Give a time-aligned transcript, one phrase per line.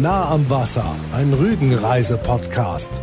[0.00, 3.00] Nah am Wasser, ein Rügenreise-Podcast.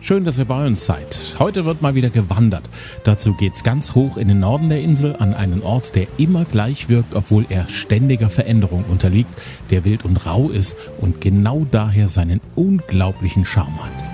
[0.00, 1.34] Schön, dass ihr bei uns seid.
[1.40, 2.62] Heute wird mal wieder gewandert.
[3.02, 6.88] Dazu geht's ganz hoch in den Norden der Insel an einen Ort, der immer gleich
[6.88, 9.34] wirkt, obwohl er ständiger Veränderung unterliegt,
[9.70, 14.04] der wild und rau ist und genau daher seinen unglaublichen Charme hat.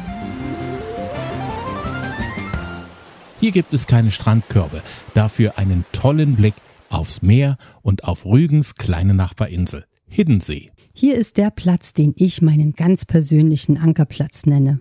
[3.38, 4.80] Hier gibt es keine Strandkörbe,
[5.12, 6.54] dafür einen tollen Blick
[6.88, 10.71] aufs Meer und auf Rügens kleine Nachbarinsel, Hiddensee.
[10.94, 14.80] Hier ist der Platz, den ich meinen ganz persönlichen Ankerplatz nenne.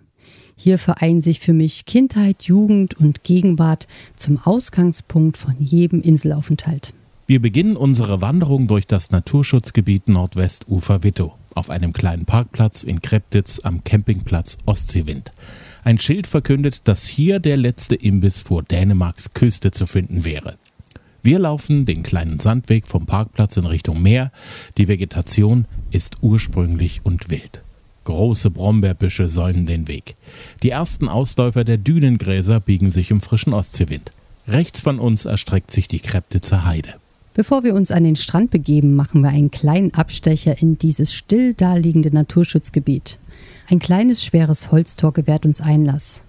[0.58, 3.88] Hier vereinen sich für mich Kindheit, Jugend und Gegenwart
[4.18, 6.94] zum Ausgangspunkt von jedem Inselaufenthalt.
[7.28, 13.60] Wir beginnen unsere Wanderung durch das Naturschutzgebiet Nordwestufer Wittow auf einem kleinen Parkplatz in Kreptitz
[13.64, 15.32] am Campingplatz Ostseewind.
[15.84, 20.58] Ein Schild verkündet, dass hier der letzte Imbiss vor Dänemarks Küste zu finden wäre.
[21.24, 24.32] Wir laufen den kleinen Sandweg vom Parkplatz in Richtung Meer.
[24.78, 27.64] Die Vegetation ist ursprünglich und wild.
[28.04, 30.16] Große Brombeerbüsche säumen den Weg.
[30.64, 34.12] Die ersten Ausläufer der Dünengräser biegen sich im frischen Ostseewind.
[34.48, 36.96] Rechts von uns erstreckt sich die Kreptitzer Heide.
[37.34, 41.54] Bevor wir uns an den Strand begeben, machen wir einen kleinen Abstecher in dieses still
[41.54, 43.20] daliegende Naturschutzgebiet.
[43.70, 46.24] Ein kleines, schweres Holztor gewährt uns Einlass.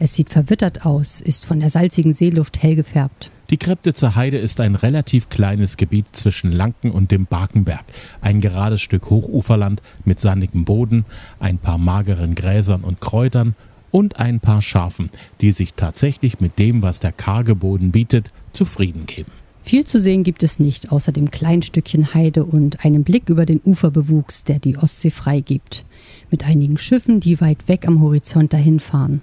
[0.00, 3.30] Es sieht verwittert aus, ist von der salzigen Seeluft hell gefärbt.
[3.50, 7.84] Die Kreptitzer Heide ist ein relativ kleines Gebiet zwischen Lanken und dem Barkenberg.
[8.20, 11.04] Ein gerades Stück Hochuferland mit sandigem Boden,
[11.40, 13.56] ein paar mageren Gräsern und Kräutern
[13.90, 19.06] und ein paar Schafen, die sich tatsächlich mit dem, was der karge Boden bietet, zufrieden
[19.06, 19.32] geben.
[19.62, 23.46] Viel zu sehen gibt es nicht, außer dem kleinen Stückchen Heide und einem Blick über
[23.46, 25.84] den Uferbewuchs, der die Ostsee freigibt.
[26.30, 29.22] Mit einigen Schiffen, die weit weg am Horizont dahinfahren.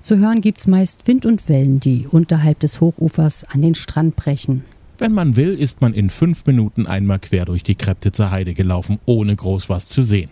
[0.00, 4.64] Zu hören gibt's meist Wind und Wellen, die unterhalb des Hochufers an den Strand brechen.
[4.98, 9.00] Wenn man will, ist man in fünf Minuten einmal quer durch die Kreptitzer Heide gelaufen,
[9.06, 10.30] ohne groß was zu sehen.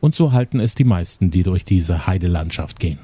[0.00, 2.98] Und so halten es die meisten, die durch diese Heidelandschaft gehen.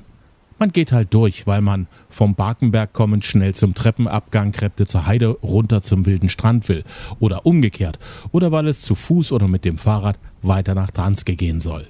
[0.61, 5.81] Man geht halt durch, weil man vom Barkenberg kommend schnell zum Treppenabgang Kreptitzer Heide runter
[5.81, 6.85] zum wilden Strand will.
[7.19, 7.99] Oder umgekehrt.
[8.31, 11.89] Oder weil es zu Fuß oder mit dem Fahrrad weiter nach Transke gehen soll.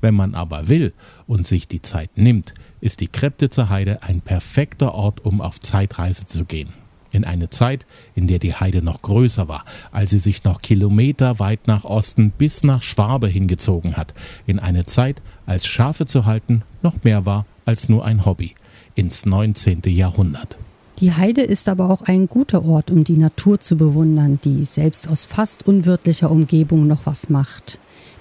[0.00, 0.92] Wenn man aber will
[1.26, 6.26] und sich die Zeit nimmt, ist die Kreptitzer Heide ein perfekter Ort, um auf Zeitreise
[6.26, 6.70] zu gehen.
[7.10, 11.66] In eine Zeit, in der die Heide noch größer war, als sie sich noch kilometerweit
[11.66, 14.12] nach Osten bis nach Schwabe hingezogen hat.
[14.46, 18.54] In eine Zeit, als Schafe zu halten noch mehr war als nur ein Hobby.
[18.94, 19.82] Ins 19.
[19.86, 20.58] Jahrhundert.
[21.00, 25.08] Die Heide ist aber auch ein guter Ort, um die Natur zu bewundern, die selbst
[25.08, 27.78] aus fast unwirtlicher Umgebung noch was macht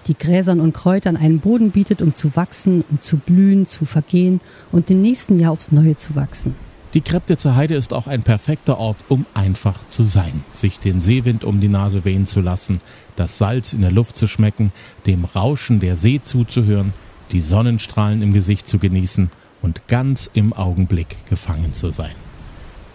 [0.07, 4.41] die Gräsern und Kräutern einen Boden bietet, um zu wachsen, um zu blühen, zu vergehen
[4.72, 6.56] und im nächsten Jahr aufs Neue zu wachsen.
[6.94, 11.44] Die Kreptitzer Heide ist auch ein perfekter Ort, um einfach zu sein, sich den Seewind
[11.44, 12.79] um die Nase wehen zu lassen,
[13.18, 14.72] das Salz in der Luft zu schmecken,
[15.06, 16.94] dem Rauschen der See zuzuhören,
[17.31, 19.29] die Sonnenstrahlen im Gesicht zu genießen
[19.62, 22.16] und ganz im Augenblick gefangen zu sein.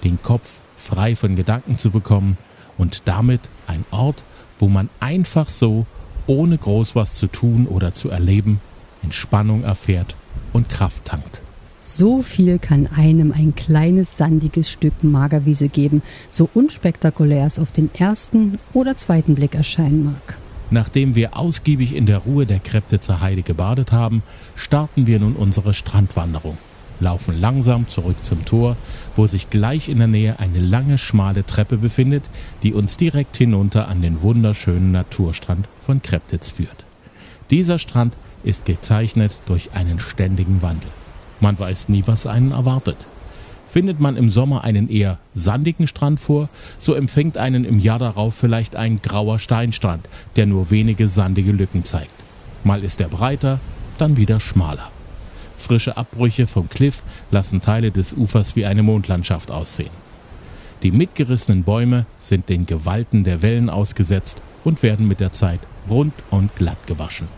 [0.05, 2.39] Den Kopf frei von Gedanken zu bekommen
[2.79, 4.25] und damit ein Ort,
[4.59, 5.87] wo man einfach so
[6.27, 8.61] ohne groß was zu tun oder zu erleben,
[9.03, 10.15] Entspannung erfährt
[10.53, 11.43] und Kraft tankt.
[11.81, 17.91] So viel kann einem ein kleines sandiges Stück Magerwiese geben, so unspektakulär es auf den
[17.93, 20.39] ersten oder zweiten Blick erscheinen mag.
[20.71, 24.23] Nachdem wir ausgiebig in der Ruhe der Kreptitzer Heide gebadet haben,
[24.55, 26.57] starten wir nun unsere Strandwanderung
[27.03, 28.77] laufen langsam zurück zum Tor,
[29.17, 32.25] wo sich gleich in der Nähe eine lange, schmale Treppe befindet,
[32.63, 36.87] die uns direkt hinunter an den wunderschönen Naturstrand von Kreptitz führt.
[37.51, 38.15] Dieser Strand
[38.45, 40.91] ist gezeichnet durch einen ständigen Wandel.
[41.41, 42.97] Man weiß nie, was einen erwartet.
[43.67, 46.49] Findet man im Sommer einen eher sandigen Strand vor,
[46.79, 51.85] so empfängt einen im Jahr darauf vielleicht ein grauer Steinstrand, der nur wenige sandige Lücken
[51.85, 52.11] zeigt.
[52.65, 53.61] Mal ist er breiter,
[53.99, 54.91] dann wieder schmaler.
[55.63, 59.91] Frische Abbrüche vom Kliff lassen Teile des Ufers wie eine Mondlandschaft aussehen.
[60.83, 66.13] Die mitgerissenen Bäume sind den Gewalten der Wellen ausgesetzt und werden mit der Zeit rund
[66.31, 67.29] und glatt gewaschen.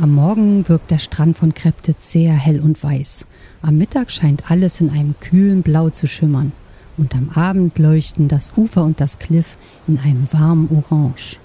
[0.00, 3.26] Am Morgen wirkt der Strand von Kreptitz sehr hell und weiß.
[3.62, 6.52] Am Mittag scheint alles in einem kühlen Blau zu schimmern.
[6.98, 9.56] Und am Abend leuchten das Ufer und das Kliff
[9.86, 11.38] in einem warmen Orange.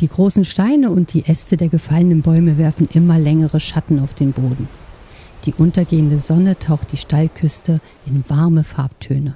[0.00, 4.32] Die großen Steine und die Äste der gefallenen Bäume werfen immer längere Schatten auf den
[4.32, 4.68] Boden.
[5.44, 9.34] Die untergehende Sonne taucht die Steilküste in warme Farbtöne.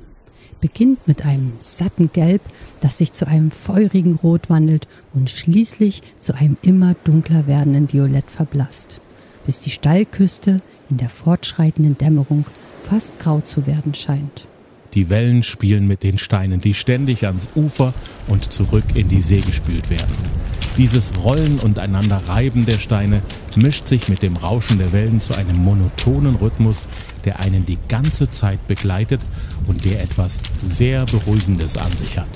[0.60, 2.40] Beginnt mit einem satten Gelb,
[2.80, 8.30] das sich zu einem feurigen Rot wandelt und schließlich zu einem immer dunkler werdenden Violett
[8.30, 9.00] verblasst,
[9.46, 10.60] bis die Steilküste
[10.90, 12.44] in der fortschreitenden Dämmerung
[12.82, 14.46] fast grau zu werden scheint.
[14.94, 17.92] Die Wellen spielen mit den Steinen, die ständig ans Ufer
[18.26, 20.37] und zurück in die See gespült werden.
[20.78, 23.20] Dieses Rollen und einander Reiben der Steine
[23.56, 26.86] mischt sich mit dem Rauschen der Wellen zu einem monotonen Rhythmus,
[27.24, 29.20] der einen die ganze Zeit begleitet
[29.66, 32.28] und der etwas sehr Beruhigendes an sich hat.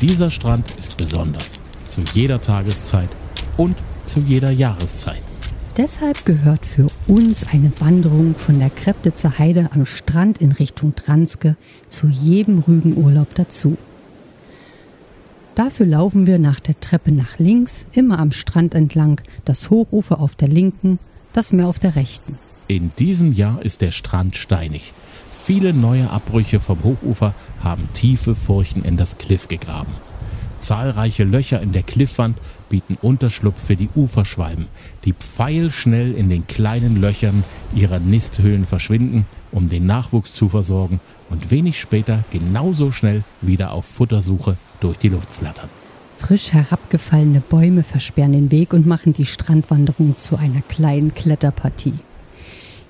[0.00, 3.10] Dieser Strand ist besonders, zu jeder Tageszeit
[3.56, 5.22] und zu jeder Jahreszeit.
[5.76, 11.54] Deshalb gehört für uns eine Wanderung von der Kreptitzer Heide am Strand in Richtung Dranske
[11.88, 13.76] zu jedem Rügenurlaub dazu.
[15.54, 20.34] Dafür laufen wir nach der Treppe nach links, immer am Strand entlang, das Hochufer auf
[20.34, 20.98] der linken,
[21.32, 22.38] das Meer auf der rechten.
[22.68, 24.92] In diesem Jahr ist der Strand steinig.
[25.42, 29.92] Viele neue Abbrüche vom Hochufer haben tiefe Furchen in das Kliff gegraben.
[30.60, 32.36] Zahlreiche Löcher in der Kliffwand
[32.68, 34.66] bieten Unterschlupf für die Uferschwalben,
[35.04, 37.42] die pfeilschnell in den kleinen Löchern
[37.74, 41.00] ihrer Nisthöhlen verschwinden, um den Nachwuchs zu versorgen
[41.30, 45.68] und wenig später genauso schnell wieder auf Futtersuche durch die Luft flattern.
[46.18, 51.94] Frisch herabgefallene Bäume versperren den Weg und machen die Strandwanderung zu einer kleinen Kletterpartie.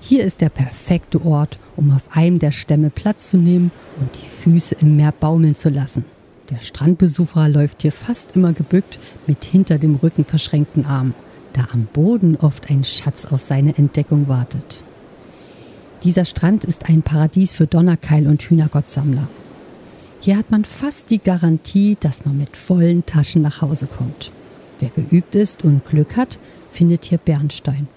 [0.01, 4.27] Hier ist der perfekte Ort, um auf einem der Stämme Platz zu nehmen und die
[4.27, 6.03] Füße im Meer baumeln zu lassen.
[6.49, 11.13] Der Strandbesucher läuft hier fast immer gebückt mit hinter dem Rücken verschränkten Armen,
[11.53, 14.83] da am Boden oft ein Schatz auf seine Entdeckung wartet.
[16.03, 19.27] Dieser Strand ist ein Paradies für Donnerkeil und Hühnergottsammler.
[20.23, 24.31] Hier hat man fast die Garantie, dass man mit vollen Taschen nach Hause kommt.
[24.79, 26.37] Wer geübt ist und Glück hat,
[26.69, 27.87] findet hier Bernstein.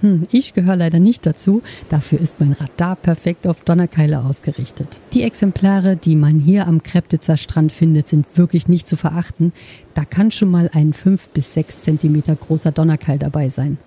[0.00, 4.98] Hm, ich gehöre leider nicht dazu, dafür ist mein Radar perfekt auf Donnerkeile ausgerichtet.
[5.14, 9.54] Die Exemplare, die man hier am Kreptitzer Strand findet, sind wirklich nicht zu verachten.
[9.94, 13.78] Da kann schon mal ein 5 bis 6 cm großer Donnerkeil dabei sein.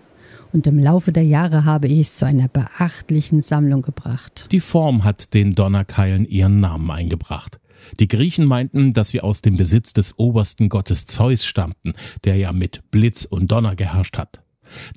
[0.51, 4.47] Und im Laufe der Jahre habe ich es zu einer beachtlichen Sammlung gebracht.
[4.51, 7.59] Die Form hat den Donnerkeilen ihren Namen eingebracht.
[8.00, 11.94] Die Griechen meinten, dass sie aus dem Besitz des obersten Gottes Zeus stammten,
[12.24, 14.42] der ja mit Blitz und Donner geherrscht hat.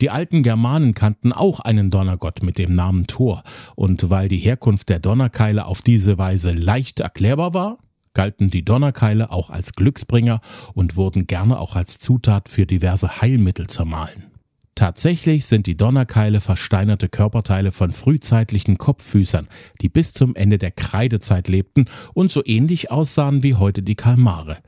[0.01, 3.45] Die alten Germanen kannten auch einen Donnergott mit dem Namen Thor,
[3.77, 7.79] und weil die Herkunft der Donnerkeile auf diese Weise leicht erklärbar war,
[8.15, 10.41] galten die Donnerkeile auch als Glücksbringer
[10.75, 14.30] und wurden gerne auch als Zutat für diverse Heilmittel zermahlen.
[14.75, 19.49] Tatsächlich sind die Donnerkeile versteinerte Körperteile von frühzeitlichen Kopffüßern,
[19.83, 24.59] die bis zum Ende der Kreidezeit lebten und so ähnlich aussahen wie heute die Kalmare.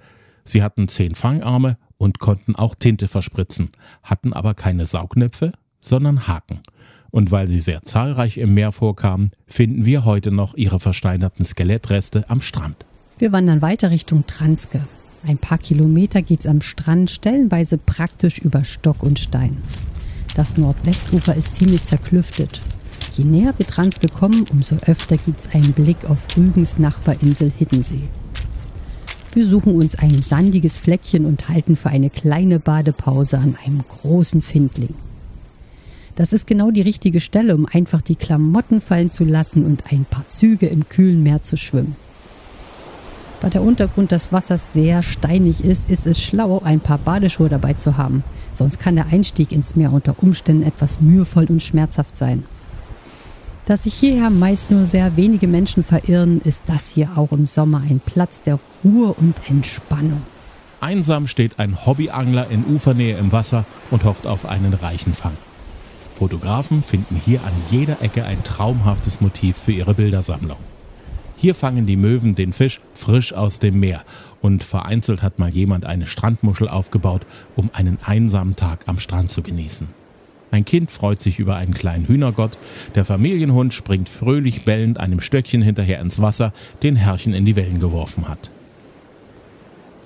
[0.45, 3.71] Sie hatten zehn Fangarme und konnten auch Tinte verspritzen,
[4.03, 6.61] hatten aber keine Saugnäpfe, sondern Haken.
[7.11, 12.29] Und weil sie sehr zahlreich im Meer vorkamen, finden wir heute noch ihre versteinerten Skelettreste
[12.29, 12.85] am Strand.
[13.19, 14.81] Wir wandern weiter Richtung Transke.
[15.25, 19.59] Ein paar Kilometer geht's am Strand stellenweise praktisch über Stock und Stein.
[20.35, 22.63] Das Nordwestufer ist ziemlich zerklüftet.
[23.13, 28.09] Je näher wir Transke kommen, umso öfter gibt's einen Blick auf Rügens Nachbarinsel Hiddensee.
[29.35, 34.41] Wir suchen uns ein sandiges Fleckchen und halten für eine kleine Badepause an einem großen
[34.41, 34.95] Findling.
[36.15, 40.05] Das ist genau die richtige Stelle, um einfach die Klamotten fallen zu lassen und ein
[40.05, 41.97] paar Züge im kühlen Meer zu schwimmen.
[43.43, 47.73] Da der Untergrund des Wassers sehr steinig ist, ist es schlau, ein paar Badeschuhe dabei
[47.73, 48.23] zu haben.
[48.55, 52.45] Sonst kann der Einstieg ins Meer unter Umständen etwas mühevoll und schmerzhaft sein.
[53.67, 57.83] Da sich hierher meist nur sehr wenige Menschen verirren, ist das hier auch im Sommer
[57.91, 60.23] ein Platz der Ruhe und Entspannung.
[60.81, 65.37] Einsam steht ein Hobbyangler in Ufernähe im Wasser und hofft auf einen reichen Fang.
[66.13, 70.59] Fotografen finden hier an jeder Ecke ein traumhaftes Motiv für ihre Bildersammlung.
[71.43, 74.05] Hier fangen die Möwen den Fisch frisch aus dem Meer
[74.43, 79.43] und vereinzelt hat mal jemand eine Strandmuschel aufgebaut, um einen einsamen Tag am Strand zu
[79.43, 79.89] genießen.
[80.53, 82.59] Ein Kind freut sich über einen kleinen Hühnergott.
[82.95, 86.53] Der Familienhund springt fröhlich bellend einem Stöckchen hinterher ins Wasser,
[86.85, 88.53] den Herrchen in die Wellen geworfen hat.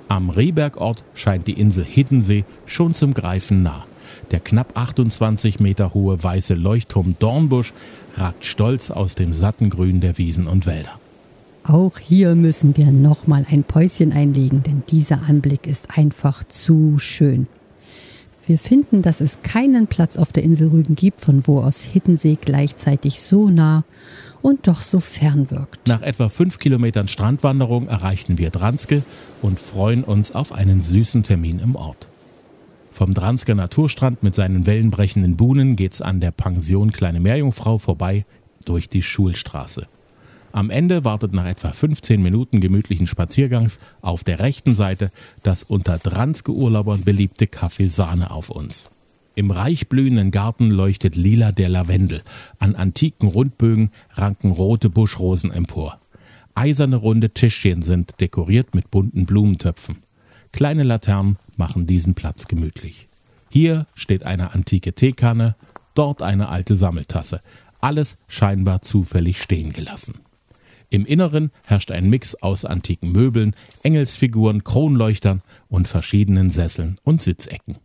[0.09, 3.85] Am Rehbergort scheint die Insel Hiddensee schon zum Greifen nah.
[4.31, 7.75] Der knapp 28 Meter hohe weiße Leuchtturm Dornbusch
[8.16, 10.99] ragt stolz aus dem satten Grün der Wiesen und Wälder.
[11.68, 17.49] Auch hier müssen wir nochmal ein Päuschen einlegen, denn dieser Anblick ist einfach zu schön.
[18.46, 22.38] Wir finden, dass es keinen Platz auf der Insel Rügen gibt, von wo aus Hiddensee
[22.40, 23.82] gleichzeitig so nah
[24.42, 25.88] und doch so fern wirkt.
[25.88, 29.02] Nach etwa fünf Kilometern Strandwanderung erreichten wir Dranske
[29.42, 32.08] und freuen uns auf einen süßen Termin im Ort.
[32.92, 38.25] Vom Dransker Naturstrand mit seinen wellenbrechenden Buhnen geht's an der Pension Kleine Meerjungfrau vorbei
[38.64, 39.88] durch die Schulstraße.
[40.57, 45.99] Am Ende wartet nach etwa 15 Minuten gemütlichen Spaziergangs auf der rechten Seite das unter
[45.99, 48.91] Dranske-Urlaubern beliebte Café Sahne auf uns.
[49.35, 52.23] Im reich blühenden Garten leuchtet lila der Lavendel.
[52.59, 56.01] An antiken Rundbögen ranken rote Buschrosen empor.
[56.55, 59.99] Eiserne runde Tischchen sind dekoriert mit bunten Blumentöpfen.
[60.53, 63.09] Kleine Laternen machen diesen Platz gemütlich.
[63.51, 65.55] Hier steht eine antike Teekanne,
[65.95, 67.43] dort eine alte Sammeltasse.
[67.83, 70.15] Alles scheinbar zufällig stehen gelassen.
[70.90, 77.78] Im Inneren herrscht ein Mix aus antiken Möbeln, Engelsfiguren, Kronleuchtern und verschiedenen Sesseln und Sitzecken.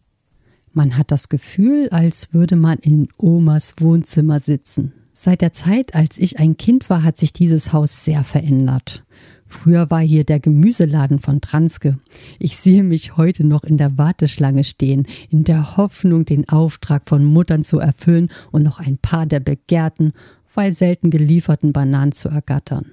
[0.73, 4.93] Man hat das Gefühl, als würde man in Omas Wohnzimmer sitzen.
[5.13, 9.03] Seit der Zeit, als ich ein Kind war, hat sich dieses Haus sehr verändert.
[9.45, 11.99] Früher war hier der Gemüseladen von Transke.
[12.39, 17.25] Ich sehe mich heute noch in der Warteschlange stehen, in der Hoffnung, den Auftrag von
[17.25, 20.13] Muttern zu erfüllen und noch ein paar der begehrten,
[20.53, 22.91] weil selten gelieferten Bananen zu ergattern.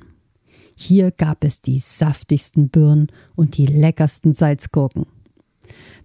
[0.75, 5.07] Hier gab es die saftigsten Birnen und die leckersten Salzgurken.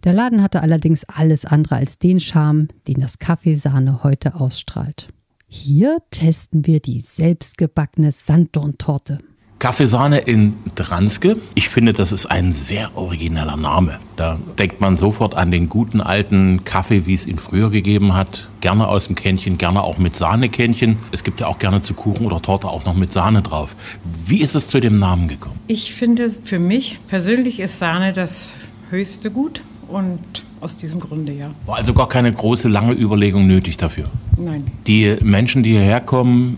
[0.03, 5.09] Der Laden hatte allerdings alles andere als den Charme, den das Kaffeesahne heute ausstrahlt.
[5.47, 9.19] Hier testen wir die selbstgebackene Sanddorntorte.
[9.63, 11.37] Kaffeesahne in Dranske.
[11.55, 13.97] Ich finde, das ist ein sehr origineller Name.
[14.17, 18.49] Da denkt man sofort an den guten alten Kaffee, wie es ihn früher gegeben hat.
[18.59, 20.97] Gerne aus dem Kännchen, gerne auch mit Sahnekännchen.
[21.13, 23.77] Es gibt ja auch gerne zu Kuchen oder Torte auch noch mit Sahne drauf.
[24.03, 25.57] Wie ist es zu dem Namen gekommen?
[25.67, 28.51] Ich finde, für mich persönlich ist Sahne das
[28.89, 30.19] höchste Gut und
[30.59, 31.51] aus diesem Grunde ja.
[31.67, 34.07] War also gar keine große, lange Überlegung nötig dafür?
[34.35, 34.65] Nein.
[34.87, 36.57] Die Menschen, die hierher kommen,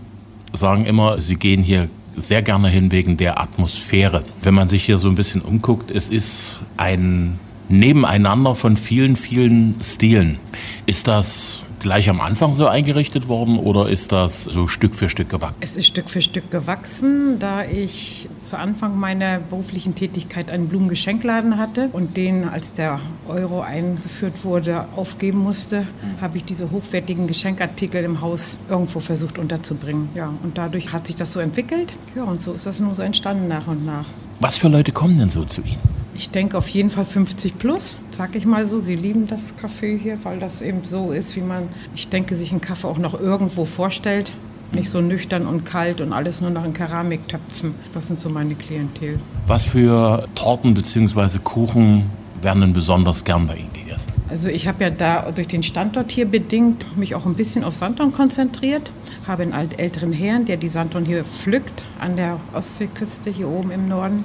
[0.52, 4.24] sagen immer, sie gehen hier sehr gerne hin wegen der Atmosphäre.
[4.42, 9.76] Wenn man sich hier so ein bisschen umguckt, es ist ein Nebeneinander von vielen, vielen
[9.82, 10.38] Stilen.
[10.86, 15.28] Ist das gleich am Anfang so eingerichtet worden oder ist das so Stück für Stück
[15.28, 15.56] gewachsen?
[15.60, 21.58] Es ist Stück für Stück gewachsen, da ich zu Anfang meiner beruflichen Tätigkeit einen Blumengeschenkladen
[21.58, 25.86] hatte und den, als der Euro eingeführt wurde, aufgeben musste,
[26.20, 30.08] habe ich diese hochwertigen Geschenkartikel im Haus irgendwo versucht unterzubringen.
[30.14, 31.94] Ja, und dadurch hat sich das so entwickelt.
[32.14, 34.06] Ja, und so ist das nur so entstanden nach und nach.
[34.40, 35.95] Was für Leute kommen denn so zu Ihnen?
[36.16, 38.80] Ich denke auf jeden Fall 50 plus, sag ich mal so.
[38.80, 42.52] Sie lieben das Kaffee hier, weil das eben so ist, wie man, ich denke, sich
[42.52, 44.32] einen Kaffee auch noch irgendwo vorstellt.
[44.72, 47.74] Nicht so nüchtern und kalt und alles nur noch in Keramiktöpfen.
[47.92, 49.20] Das sind so meine Klientel.
[49.46, 51.38] Was für Torten bzw.
[51.44, 54.12] Kuchen werden denn besonders gern bei Ihnen gegessen?
[54.30, 57.76] Also ich habe ja da durch den Standort hier bedingt mich auch ein bisschen auf
[57.76, 58.90] Sanddorn konzentriert.
[59.26, 63.86] Habe einen älteren Herrn, der die Sanddorn hier pflückt an der Ostseeküste hier oben im
[63.86, 64.24] Norden.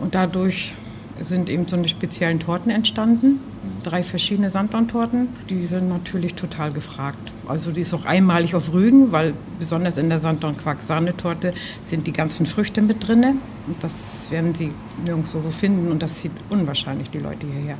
[0.00, 0.74] Und dadurch
[1.20, 3.40] sind eben so eine speziellen Torten entstanden.
[3.82, 5.28] Drei verschiedene Sanddorntorten.
[5.48, 7.32] Die sind natürlich total gefragt.
[7.46, 12.46] Also die ist auch einmalig auf Rügen, weil besonders in der Sanddorn-Quark-Sahnetorte sind die ganzen
[12.46, 13.24] Früchte mit drin.
[13.66, 14.72] Und das werden Sie
[15.04, 17.78] nirgendwo so finden und das zieht unwahrscheinlich die Leute hierher.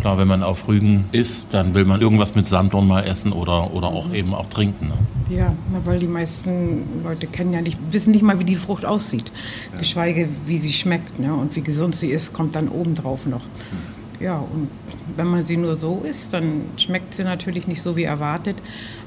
[0.00, 3.74] Klar, wenn man auf Rügen isst, dann will man irgendwas mit Sanddorn mal essen oder,
[3.74, 4.88] oder auch eben auch trinken.
[4.88, 5.36] Ne?
[5.36, 9.32] Ja, weil die meisten Leute kennen ja nicht, wissen nicht mal, wie die Frucht aussieht.
[9.72, 9.80] Ja.
[9.80, 11.34] Geschweige, wie sie schmeckt ne?
[11.34, 13.42] und wie gesund sie ist, kommt dann obendrauf noch.
[13.42, 13.98] Hm.
[14.20, 14.68] Ja, und
[15.16, 18.56] wenn man sie nur so isst, dann schmeckt sie natürlich nicht so wie erwartet.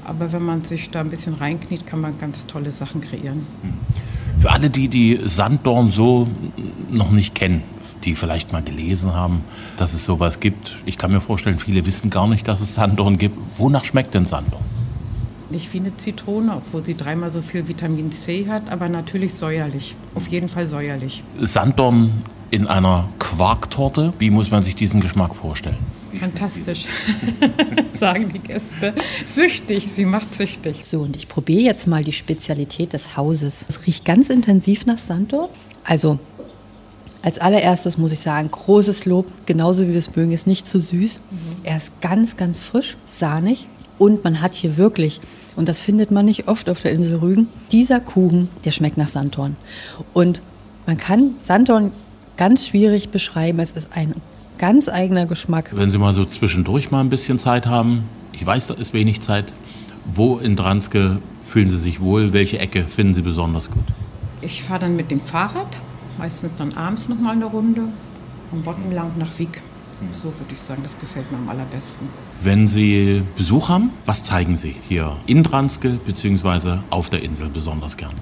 [0.04, 3.46] Aber wenn man sich da ein bisschen reinkniet, kann man ganz tolle Sachen kreieren.
[3.62, 3.72] Hm.
[4.42, 6.26] Für alle, die die Sanddorn so
[6.90, 7.62] noch nicht kennen,
[8.02, 9.44] die vielleicht mal gelesen haben,
[9.76, 10.74] dass es sowas gibt.
[10.84, 13.38] Ich kann mir vorstellen, viele wissen gar nicht, dass es Sanddorn gibt.
[13.56, 14.64] Wonach schmeckt denn Sanddorn?
[15.50, 19.94] Nicht wie eine Zitrone, obwohl sie dreimal so viel Vitamin C hat, aber natürlich säuerlich.
[20.16, 21.22] Auf jeden Fall säuerlich.
[21.40, 22.10] Sanddorn
[22.50, 25.78] in einer Quarktorte, wie muss man sich diesen Geschmack vorstellen?
[26.18, 26.86] Fantastisch,
[27.94, 28.94] sagen die Gäste.
[29.24, 30.84] Süchtig, sie macht süchtig.
[30.84, 33.64] So, und ich probiere jetzt mal die Spezialität des Hauses.
[33.68, 35.48] Es riecht ganz intensiv nach Sanddorn.
[35.84, 36.18] Also
[37.22, 40.80] als allererstes muss ich sagen, großes Lob, genauso wie wir es mögen, ist nicht zu
[40.80, 41.20] süß.
[41.30, 41.38] Mhm.
[41.62, 45.20] Er ist ganz, ganz frisch, sahnig und man hat hier wirklich,
[45.54, 49.08] und das findet man nicht oft auf der Insel Rügen, dieser Kuchen, der schmeckt nach
[49.08, 49.56] Sanddorn.
[50.12, 50.42] Und
[50.86, 51.92] man kann Sanddorn
[52.36, 54.14] ganz schwierig beschreiben, es ist ein
[54.62, 55.72] ganz eigener Geschmack.
[55.74, 59.20] Wenn Sie mal so zwischendurch mal ein bisschen Zeit haben, ich weiß, da ist wenig
[59.20, 59.52] Zeit,
[60.04, 63.82] wo in Dranske fühlen Sie sich wohl, welche Ecke finden Sie besonders gut?
[64.40, 65.66] Ich fahre dann mit dem Fahrrad
[66.16, 67.88] meistens dann abends noch mal eine Runde
[68.50, 69.60] vom Bodden lang nach Wieg.
[70.12, 72.06] So würde ich sagen, das gefällt mir am allerbesten.
[72.40, 76.78] Wenn Sie Besuch haben, was zeigen Sie hier in Dranske bzw.
[76.90, 78.14] auf der Insel besonders gern?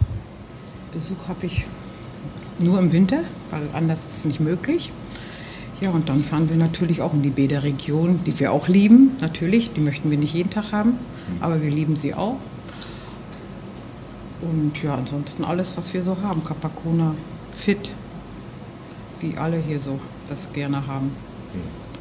[0.94, 1.66] Besuch habe ich
[2.58, 3.20] nur im Winter,
[3.50, 4.90] weil anders ist es nicht möglich.
[5.80, 9.72] Ja, und dann fahren wir natürlich auch in die Bäderregion, die wir auch lieben, natürlich.
[9.72, 10.92] Die möchten wir nicht jeden Tag haben,
[11.40, 12.36] aber wir lieben sie auch.
[14.42, 16.44] Und ja, ansonsten alles, was wir so haben.
[16.44, 17.14] Kapakona,
[17.52, 17.90] fit,
[19.20, 21.12] wie alle hier so das gerne haben.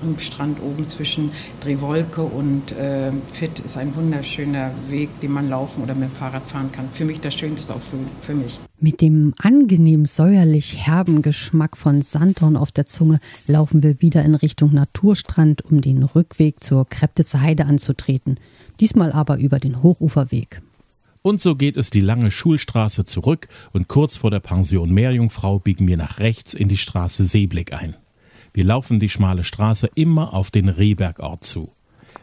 [0.01, 5.83] Am Strand oben zwischen Drehwolke und äh, Fit ist ein wunderschöner Weg, den man laufen
[5.83, 6.89] oder mit dem Fahrrad fahren kann.
[6.91, 8.59] Für mich das Schönste auch für, für mich.
[8.79, 14.35] Mit dem angenehm säuerlich herben Geschmack von Sandhorn auf der Zunge laufen wir wieder in
[14.35, 18.39] Richtung Naturstrand, um den Rückweg zur Kreptitzer Heide anzutreten.
[18.79, 20.61] Diesmal aber über den Hochuferweg.
[21.21, 25.85] Und so geht es die lange Schulstraße zurück und kurz vor der Pension Meerjungfrau biegen
[25.87, 27.97] wir nach rechts in die Straße Seeblick ein.
[28.53, 31.71] Wir laufen die schmale Straße immer auf den Rehbergort zu.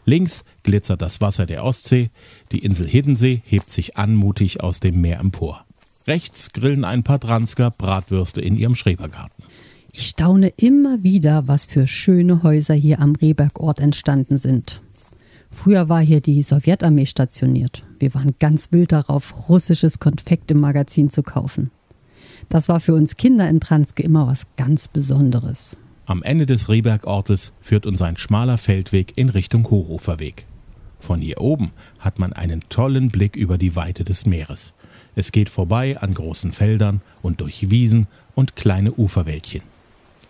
[0.05, 2.09] Links glitzert das Wasser der Ostsee,
[2.51, 5.65] die Insel Hiddensee hebt sich anmutig aus dem Meer empor.
[6.07, 9.43] Rechts grillen ein paar Dransker Bratwürste in ihrem Schrebergarten.
[9.91, 14.81] Ich staune immer wieder, was für schöne Häuser hier am Rehbergort entstanden sind.
[15.51, 17.83] Früher war hier die Sowjetarmee stationiert.
[17.99, 21.71] Wir waren ganz wild darauf, russisches Konfekt im Magazin zu kaufen.
[22.47, 25.77] Das war für uns Kinder in Transke immer was ganz Besonderes.
[26.09, 30.45] Am Ende des Rehbergortes führt uns ein schmaler Feldweg in Richtung Hochuferweg.
[31.01, 34.73] Von hier oben hat man einen tollen Blick über die Weite des Meeres.
[35.15, 39.63] Es geht vorbei an großen Feldern und durch Wiesen und kleine Uferwäldchen.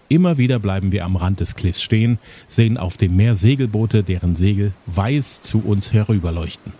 [0.10, 2.17] Immer wieder bleiben wir am Rand des Cliffs stehen,
[2.48, 6.74] sehen auf dem Meer Segelboote, deren Segel weiß zu uns herüberleuchten.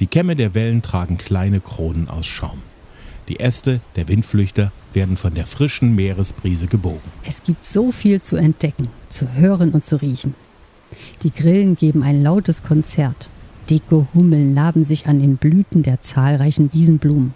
[0.00, 2.58] Die Kämme der Wellen tragen kleine Kronen aus Schaum.
[3.28, 7.00] Die Äste der Windflüchter werden von der frischen Meeresbrise gebogen.
[7.24, 10.34] Es gibt so viel zu entdecken, zu hören und zu riechen.
[11.22, 13.28] Die Grillen geben ein lautes Konzert.
[13.68, 17.34] Dicke Hummeln laben sich an den Blüten der zahlreichen Wiesenblumen.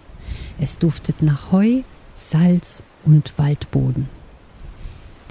[0.60, 1.82] Es duftet nach Heu,
[2.14, 4.08] Salz und Waldboden.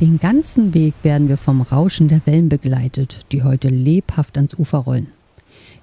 [0.02, 4.80] Den ganzen Weg werden wir vom Rauschen der Wellen begleitet, die heute lebhaft ans Ufer
[4.80, 5.08] rollen.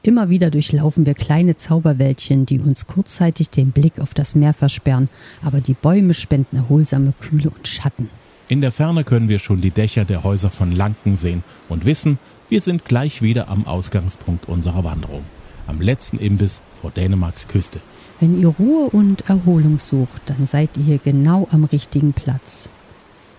[0.06, 5.08] Immer wieder durchlaufen wir kleine Zauberwäldchen, die uns kurzzeitig den Blick auf das Meer versperren,
[5.42, 8.08] aber die Bäume spenden erholsame Kühle und Schatten.
[8.46, 12.20] In der Ferne können wir schon die Dächer der Häuser von Lanken sehen und wissen,
[12.48, 15.24] wir sind gleich wieder am Ausgangspunkt unserer Wanderung,
[15.66, 17.80] am letzten Imbiss vor Dänemarks Küste.
[18.20, 22.68] Wenn ihr Ruhe und Erholung sucht, dann seid ihr hier genau am richtigen Platz.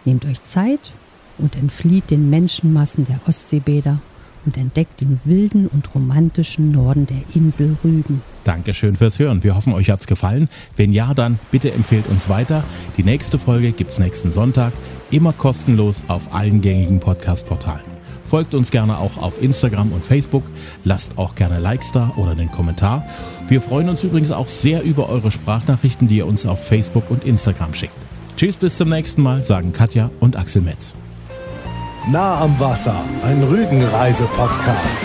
[0.04, 0.92] Nehmt euch Zeit
[1.38, 4.02] und entflieht den Menschenmassen der Ostseebäder
[4.48, 8.24] und entdeckt den wilden und romantischen Norden der Insel Rügen.
[8.46, 9.44] Dankeschön fürs Hören.
[9.44, 10.50] Wir hoffen, euch hat's gefallen.
[10.75, 12.64] Wenn ja, dann bitte empfehlt uns weiter.
[12.96, 14.74] Die nächste Folge gibt's nächsten Sonntag,
[15.12, 17.83] immer kostenlos auf allen gängigen Podcast-Portalen.
[18.24, 20.44] Folgt uns gerne auch auf Instagram und Facebook.
[20.83, 23.05] Lasst auch gerne Likes da oder einen Kommentar.
[23.48, 27.25] Wir freuen uns übrigens auch sehr über eure Sprachnachrichten, die ihr uns auf Facebook und
[27.25, 27.94] Instagram schickt.
[28.38, 30.94] Tschüss, bis zum nächsten Mal, sagen Katja und Axel Metz.
[32.09, 35.00] Nah am Wasser, ein Rügenreise-Podcast.